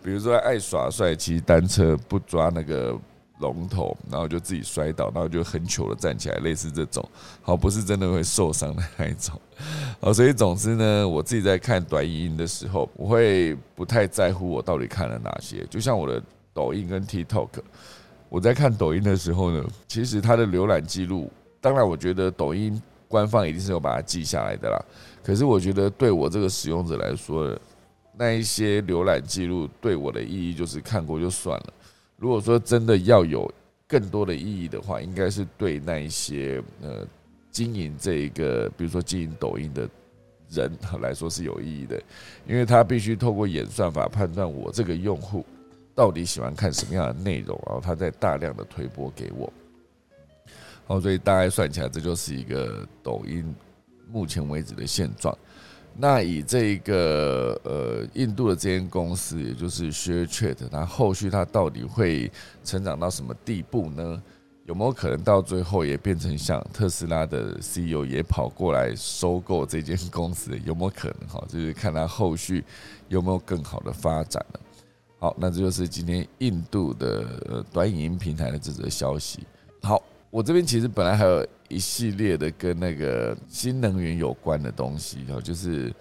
[0.00, 2.96] 比如说爱耍帅骑单车不抓那个。
[3.38, 7.06] 龙头，然后就自己摔倒，然后就很糗的站起来，类似这种，
[7.42, 9.38] 好，不是真的会受伤的那一种，
[10.00, 16.22] 好，所以总之呢，我自己在看短影音的时候，我会不太在乎我到底看了哪些，就像我的
[16.54, 17.48] 抖音跟 TikTok，
[18.28, 24.82] 我在看抖音的时候呢，其实它的浏览记录，当然我觉得抖音官方一定是有把它记下来的啦，
[25.22, 27.54] 可是我觉得对我这个使用者来说，
[28.18, 31.72] 那一些浏览记录对我的意义就是看过就算了。
[32.16, 33.50] 如果说真的要有
[33.86, 37.06] 更多的意义的话，应该是对那一些呃
[37.50, 39.88] 经营这一个，比如说经营抖音的
[40.48, 42.02] 人来说是有意义的，
[42.46, 45.44] 因为他必须透过演算法判断我这个用户
[45.94, 49.52] 到底喜欢看什么样的内容，然后他在大量的推播给我。
[50.86, 53.54] 好，所以大概算起来，这就是一个抖音
[54.10, 55.36] 目前为止的现状。
[55.98, 62.30] 那以这个呃印度的这间公司，也就是 ShareChat，它后续它到底会
[62.62, 64.22] 成长到什么地步呢？
[64.66, 70.58] 有没有可能到最后也变成像特斯拉的 CEO 也跑过来收购这间公司？
[70.64, 71.42] 有没有可能哈？
[71.48, 72.64] 就是看它后续
[73.08, 74.60] 有没有更好的发展了？
[75.18, 79.46] 好，那这就是今天印度的短影音平台的这则消息。
[79.82, 85.92] 好，我这边其实本来还有一系列的跟那个新能源有关的东西，哦，就是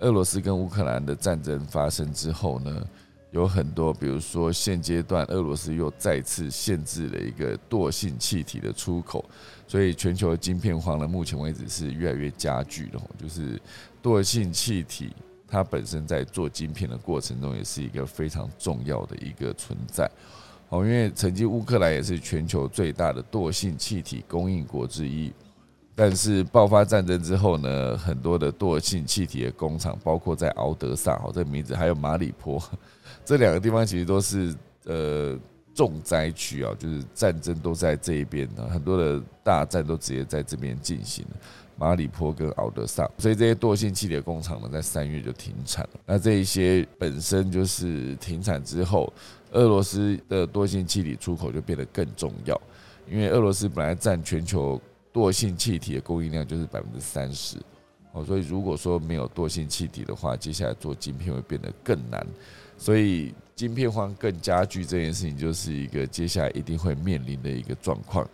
[0.00, 2.86] 俄罗斯跟乌克兰的战争发生之后呢。
[3.32, 9.24] 有很多，比如说现阶段俄罗斯又再次限制了一个惰性气体的出口，
[9.66, 13.00] 所以全球的晶片荒呢，目前为止是越来越加剧的。
[13.16, 13.58] 就是
[14.02, 15.14] 惰性气体
[15.48, 20.10] 它本身在做晶片的过程中，也是一个非常重要的一个存在。
[20.72, 25.30] 哦，因为曾经乌克兰也是全球最大的惰性气体供应国之一，
[25.94, 32.58] 但是爆发战争之后呢，很多的惰性气体的工厂，包括在敖德萨，哦，这名字还有马里坡。
[33.22, 34.54] 这两个地方其实都是
[34.86, 35.38] 呃
[35.74, 41.22] 重灾区啊，就是战争都在这一边呢，很多的大战都直接在这边进行。
[41.76, 46.00] 马里坡跟敖德萨，所以这些惰性气体的工厂呢，在三月就停产了。
[46.06, 49.12] 那这一些本身就是停产之后，
[49.52, 52.60] 俄罗斯的惰性气体出口就变得更重要，
[53.10, 54.80] 因为俄罗斯本来占全球
[55.12, 57.56] 惰性气体的供应量就是百分之三十
[58.12, 62.26] 哦，所以如果说没有惰性气体的话，接下来做晶片会变得更难。
[62.76, 68.28] 所以晶片荒更加剧这件事情，就是一个接下来一定会面临的一个状况。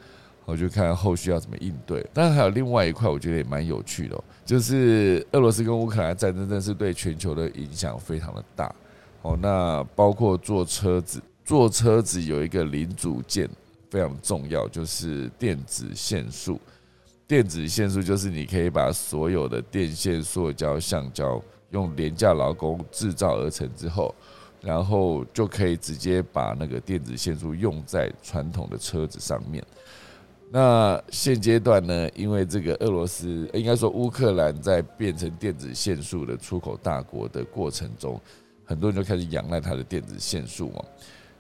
[0.45, 2.05] 我就看后续要怎么应对。
[2.15, 8.75] 当然还有另外一块，我觉得也蛮有趣的，就是俄罗斯跟乌克兰战争，真是对全球的影响非常的大。
[9.23, 13.49] 哦，那包括坐车子，坐车子有一个零组件
[13.91, 16.61] 非常重要，就是电子线束。
[17.27, 24.15] 电子线束就是你可以把所有的电线、塑胶、橡胶用廉价劳工制造而成之后。
[24.61, 29.65] 然后就可以直接把那个电子线束用在传统的车子上面。
[30.51, 38.21] 那现阶段呢，因为这个俄罗斯应该说乌克兰在变成电子线束的出口大国的过程中，
[38.69, 40.85] 很多人就开始仰赖它的电子线束嘛。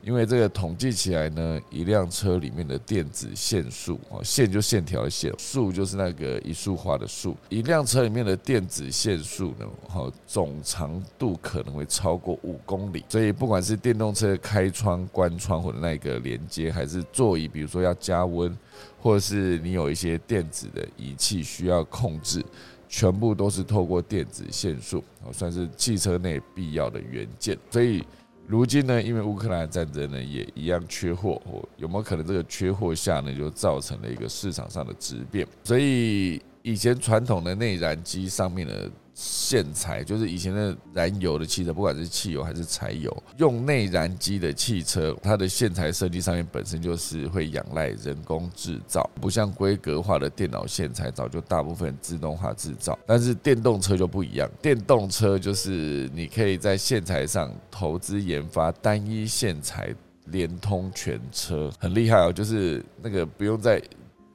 [0.00, 7.36] 因为这个统计起来呢，一辆车里面的电子线束啊，线就线条的线，束就是那个一束花的束。
[7.48, 13.04] 一辆车里面的电子线束呢，哈，总长度可能会超过五公里。
[13.08, 18.56] 所以不管是电动车开窗、关窗或者那个连接，还是座椅，比如说要加温，
[19.02, 22.42] 或者是你有一些电子的仪器需要控制，
[22.88, 27.56] 全部都是透过电子线束，算是汽车内必要的元件。
[27.70, 28.04] 所以。
[28.50, 31.38] 如今呢，因为乌克兰战争呢，也一样缺货，
[31.76, 35.46] 有没有可能这个缺货下呢，就造成了一个市场上的质变？
[35.62, 38.90] 所以以前传统的内燃机上面的。
[39.20, 52.96] 线材就是以前的燃油的汽车，不管是汽油还是柴油，用内燃机的汽车，它的线材设计上面本身就是会仰赖人工制造，不像规格化的电脑线材，早就大部分自动化制造。
[53.06, 59.92] 但是电动车就不一样，电动车就是你可以在线材上投资研发单一线材，
[60.26, 62.32] 连通全车，很厉害哦。
[62.32, 63.82] 就是那个不用再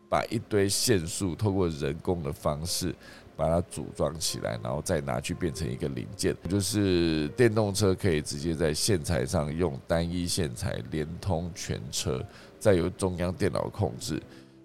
[0.10, 2.94] 把一堆线束透过人工的方式。
[3.36, 12.24] 把它组装起来，然后再拿去变成一个零件，就是电动车可以直接在线材上用单一线材连通全车，
[12.60, 14.22] 再由中央电脑控制，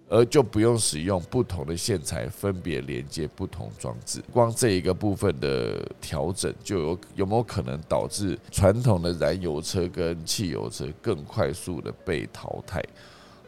[0.08, 4.22] 而就不用使用不同的线材分别连接不同装置。
[4.32, 12.82] 光这一个部分的调整，就有有没有可能导致传统的燃油车跟汽油车更快速的被淘汰？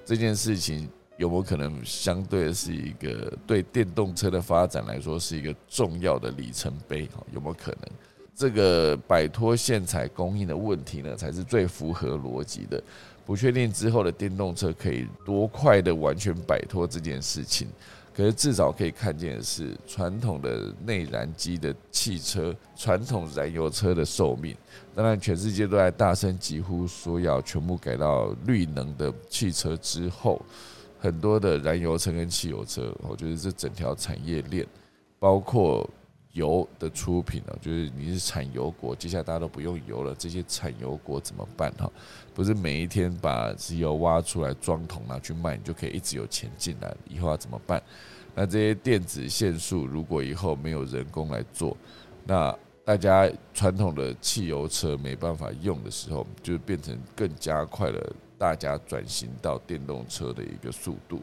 [0.04, 0.88] 这件事情。
[1.20, 7.04] 有没有可能相对是一个对电动车的发展来说是一个重要的里程碑？
[7.14, 7.90] 哈，有没有可能
[8.34, 12.82] 这个摆脱线材供应的问题呢，才是最符合逻辑的？
[13.26, 17.68] 不确定之后的电动车可以多快的完全摆脱这件事情，
[18.16, 24.56] 可是至少可以看见的是，传统的内燃机的汽车、传统燃油车的寿命，
[24.94, 30.40] 当然全世界都在大声疾呼说要全部改到绿能的汽车之后。
[31.00, 34.66] 很多的燃油车跟汽油车，我觉得这整条产业链，
[35.18, 35.88] 包括
[36.32, 41.90] 油的出品啊，就是你是产油国，接下来大家都不用油了，这些产油国怎么办哈？
[42.34, 47.82] 不是每一天把石油挖出来装桶拿去卖，你就可以一直有钱进来，以后要怎么办？
[48.34, 51.76] 那这些电子线束如果以后没有人工来做，
[52.24, 58.12] 那大家传统的汽油车没办法用的时候，就变成更加快了。
[58.40, 61.20] 大家转型到电动车的一个速度，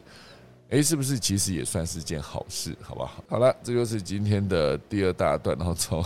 [0.68, 2.76] 诶，是不是其实也算是件好事？
[2.80, 3.24] 好不好？
[3.28, 6.04] 好了，这就是今天的第二大段，然后从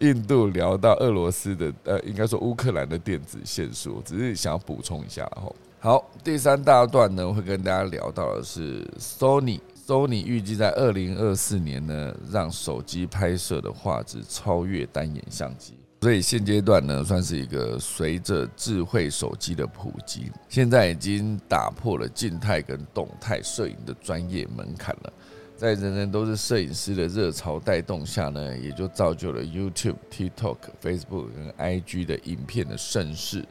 [0.00, 5.24] 印度聊到俄罗斯的，呃，应该说乌克兰的电子线束，只是想要补充一下。
[5.36, 15.79] 后好，第三大段呢，会跟大家聊到的是 Sony，Sony 预计在二零二四年呢，让手机拍摄的画质超越单眼相机。
[16.02, 25.12] 所以现阶段呢，算是一个随着智慧手机的普及，现在已经打破了静态跟动态摄影的专业门槛了。
[25.58, 33.44] 在人人都是摄影师的热潮带动下呢，也就造就了 YouTube、TikTok、Facebook 跟 IG 的影片的盛世。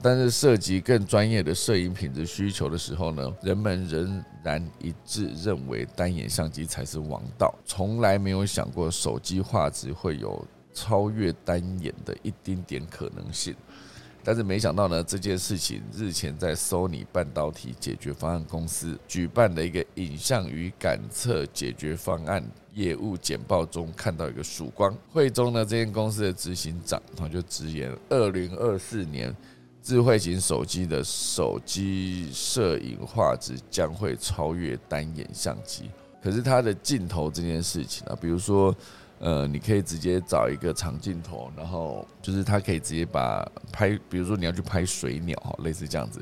[0.00, 13.54] 但是涉及更专业的摄影品质需求的时候呢，人们仍然一致认为单眼相机才是王道，从来没有想过手机画质会有超越单眼的一丁点可能性。
[14.24, 22.40] 但是没想到呢，这件事情日前在 Sony 半导体解决方案公司举办的一个影像与感测解决方案
[22.72, 24.96] 业务简报中看到一个曙光。
[25.10, 29.34] 会中呢，这间公司的执行长他就直言，二零二四年
[29.82, 35.90] 智慧型手机的手机摄影画质将会超越单眼相机。
[36.22, 38.72] 可是它的镜头这件事情啊，比如说。
[39.24, 46.20] 呃，你可以直接找一个长镜头，然后就是它可以直接把拍，比如说你要去拍水鸟哈，类似这样子，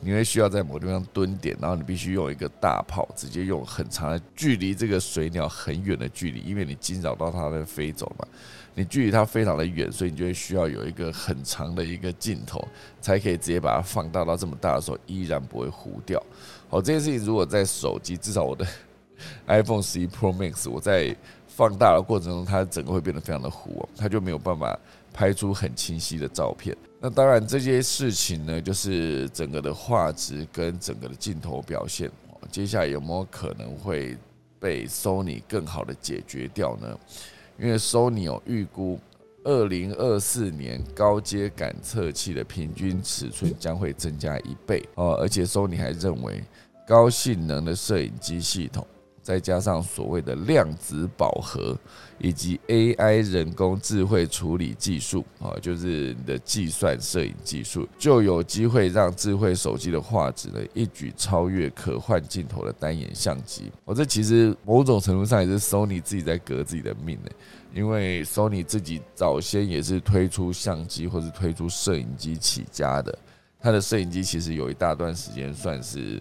[0.00, 8.28] 你会需要在某个地方蹲点，然后你必须用一个大炮，直接用很长的距离这个水鸟很远的距离，因为你惊扰到它在飞走嘛，
[8.74, 12.62] 你距离它非常的远，所以你就会需要有一个很长的一个镜头，
[13.00, 16.22] 才可以直接把它放大到这么大的时候依然不会糊掉。
[16.68, 18.66] 好，这件事情如果在手机，至少我的
[19.46, 21.16] iPhone 十一 Pro Max，我在
[21.54, 24.78] 放大的过程中，它整个会变得非常的糊，它就没有办法
[25.12, 26.76] 拍出很清晰的照片。
[26.98, 32.10] 那当然，这些事情呢，就是整个的画质跟整个的镜头表现，
[32.50, 34.16] 接下来有没有可能会
[34.58, 36.98] 被 Sony 更好的解决掉呢？
[37.58, 38.98] 因为 Sony 有预估，
[39.44, 46.42] 二零二四年高阶感测器的平均尺寸将会增加一倍哦，而且 Sony 还认为，
[46.86, 48.86] 高性能的摄影机系统。
[49.22, 51.78] 再加上所谓的量子饱和
[52.18, 63.70] 以及 AI 人工智慧处理技术啊，就是你的计算摄影技术，就有机会让智慧手机的画质呢一举超越可换镜头的单眼相机。
[63.84, 67.30] 我这其实某种程度上也是 Sony 自己在革自己的命呢，
[67.72, 73.16] 因为 Sony 自己早先也是推出相机或是推出摄影机起家的，
[73.60, 76.20] 它的摄影机其实有一大段时间算是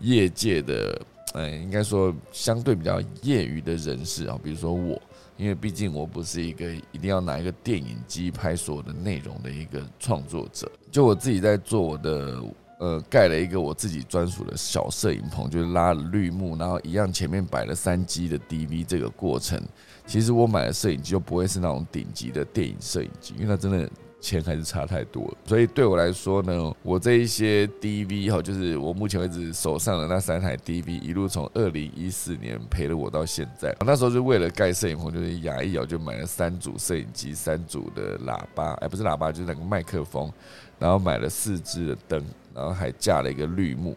[0.00, 1.00] 业界的。
[1.34, 5.00] 嗯，应该说相对比较业余的人士啊，比如说我，
[5.36, 10.70] 因为毕竟我不是一个一定要拿一个电影机拍所有的内容的一个创作者。
[10.90, 12.42] 就我自己在做我的，
[12.78, 18.84] 呃，盖了一个我自己专属的小摄影棚，就是拉了绿幕，然后一样前面摆了三 G 的 DV。
[18.84, 19.58] 这个过程，
[20.06, 23.90] 其实我买的摄影机就不会是那种顶级的电影摄影机，因为它真的。
[24.22, 33.76] 钱还是差太多，所以对我来说呢，我这一些 DV 哈，就是我目前为止手上的那三台 DV，一路从二零一四年陪了我到现在。
[33.84, 40.32] 那时候就为了盖摄影棚，就是牙一咬就买了三组摄影机、三组的喇叭，哎，不是喇叭，就是那个麦克风，
[40.78, 43.96] 然后买了四支的灯，然后还架了一个绿幕。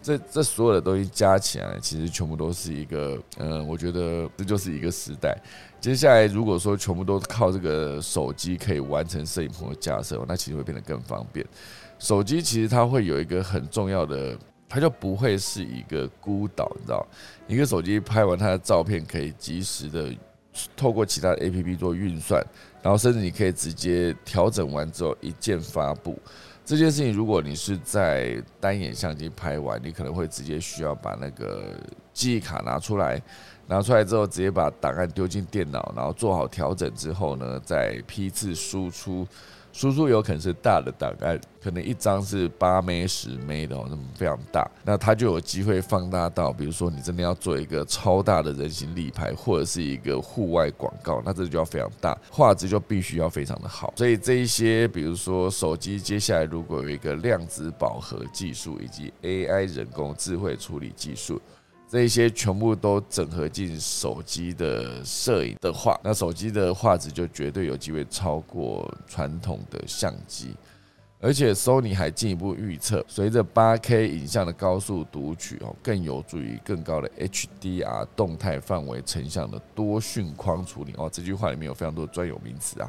[0.00, 5.36] 这这所有的东西加起来，其实全部都是一个，嗯，我觉得这就是一个时代。
[5.80, 11.46] 接下来，如果说全部都靠这个手机可以完成摄影棚的架设，那其实会变得更方便。
[12.00, 14.36] 手机其实它会有一个很重要的，
[14.68, 17.06] 它就不会是一个孤岛，你知道，
[17.46, 20.12] 一个手机拍完它的照片，可以及时的
[20.76, 22.44] 透过其他的 A P P 做运算，
[22.82, 26.18] 然后甚至你可以直接调整完之后一键发布。
[26.64, 31.74] 这件事情，如果你是在单眼相机拍完，你可能会直接需要把那个
[32.12, 33.22] 记忆卡拿出来。
[33.68, 39.26] 拿出来之后，直接把档案丢进电脑，然后做好调整之后呢，再批次输出。
[39.70, 44.68] 输出有可能是大的档案，可能一张是八枚、十枚的哦，那么非常大。
[44.82, 53.92] 那它就有机会放大到，比如说你真的要做一个超大的人形立牌，或者是一个户外广告，那这就要非常大，画质就必须要非常的好。
[53.96, 61.40] 所以这一些，比如说手机接下来如果有一个量子饱和技术以及 AI 人工智慧处理技术。
[61.90, 70.54] 这些全部都整合进手机的摄影的话，那手机的画质就绝对有机会超过传统的相机。
[71.20, 81.10] 而且，Sony 还进一步预测，随着 8K 影像的高速读取哦，更有助于更高的 HDR 动态范围成像的多讯框处理哦。
[81.12, 82.88] 这句话里面有非常多专有名词啊。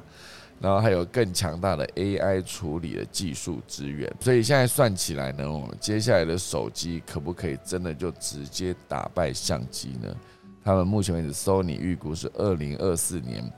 [0.61, 10.15] 然后还有更强大的 AI 处理的技术资源，所以现在算起来呢，我们接下来的手机可不可以真的就直接打败相机呢？
[10.63, 13.49] 他们目前为止，Sony 预估是二零二四年，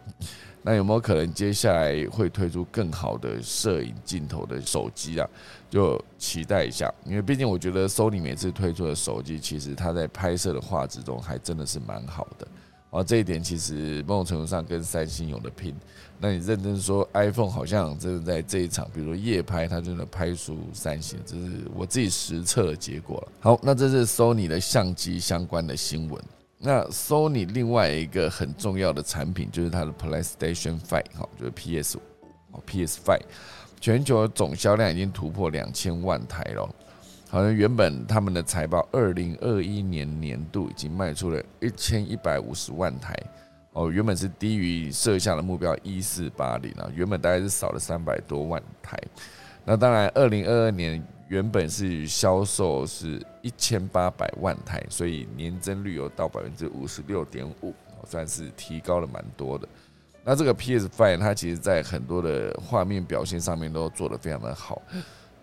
[0.62, 5.28] 那有没有可能接下来会推出更好的摄影镜头的手机啊？
[5.70, 12.48] 就期待一下，因为毕竟我觉得 Sony 每次推出的手机，其实它在拍摄的画质中还真的是蛮好的。
[12.92, 15.74] 哦，这一点其实某种程度上跟三星有的拼。
[16.20, 23.32] 那你认真说，iPhone 好像真的在这一场，比如说夜拍，它真的拍输三星，这是我自己实测的结果了。
[23.40, 26.22] 好，那这是 Sony 的相机相关的新闻。
[26.60, 31.98] 那 Sony 另外一个很重要的产品就是它的 PlayStation Five，哈，就是 PS
[32.52, 33.24] 哦 PS Five，
[33.80, 36.70] 全球总销量已经突破两千万台了。
[37.32, 43.18] 好像原本他们的财报，二零二一年年度已经卖出了一千一百五十万台。
[43.72, 49.00] 哦，原本是低于设下的目标一四八零啊，原本大概是少了三百多万台。
[49.64, 57.74] 那当然，二零二二年原本是销售是一千八百万台，所以年增率有到百分之五十六点五，
[58.04, 59.66] 算是提高了蛮多的。
[60.26, 64.82] 那这个 PS Five 它其实在很多的画面表现上面都做得非常的好，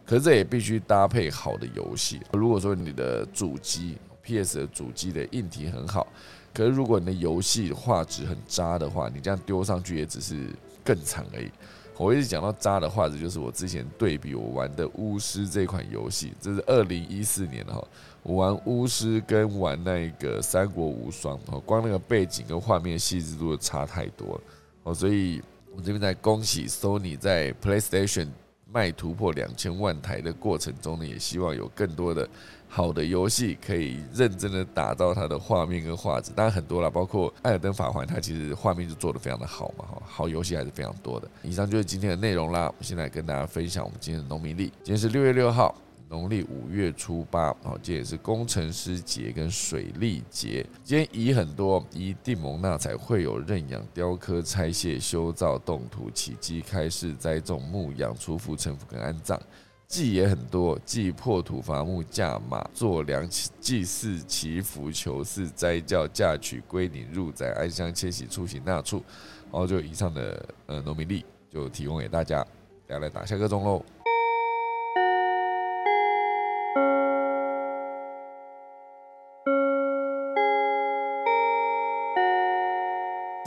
[0.09, 2.21] 可是这也必须搭配好的游戏。
[2.33, 6.07] 如果说你的主机 PS 的主机的硬体很好。
[6.55, 10.49] 可是，如果你的游戏画质很渣的话，你这样丢上去也只是
[10.83, 11.49] 更惨而已。
[11.97, 17.87] 我一直讲到渣的画质，就是我之前对比我玩的《巫师》这款游戏，这是二零一四年的哈，
[18.25, 24.41] 我玩《巫师》跟玩那个《三国无双》，哦，光那个背景跟画面细致度差太多了
[24.85, 25.41] 哦，所以
[25.77, 28.29] 我这边在恭喜 Sony 在 PlayStation
[28.71, 32.29] 卖突破两千万台的过程中呢，也希望有更多的。
[32.71, 41.27] 好的游戏可以认真的打造它的画面跟画质，当然很多了，包括《艾尔登法环》，它其实画面就做得非常的好嘛，哈，好游戏还是非常多的。
[41.43, 44.65] 以上就是今天的内容啦，我们现在跟大家分享我们今天的农民历。
[44.83, 45.75] 今天是六月六号，
[46.11, 50.65] 农历五月初八，好，今天也是工程师节跟水利节。
[50.83, 59.39] 今天以很多以定蒙纳才会有认养、雕刻、拆卸、修造、动土、起基、开市、栽种、牧养、出伏、成福跟安葬。
[59.87, 63.27] 祭也很多，祭破土伐木、驾马、做粮、
[63.61, 69.03] 祭祀、祈福、求嗣、斋教、嫁娶、归宁、入宅、安乡、迁徙、出行、纳畜，
[69.45, 72.43] 然后就以上的呃农民历就提供给大家，
[72.87, 73.83] 大家来打下个钟喽。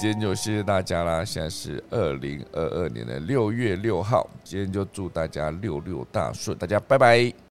[0.02, 1.24] 今天就谢谢大家啦！
[1.24, 7.32] 现在是二零二二年的六月六号，今天就祝大家六六大顺，大家拜拜。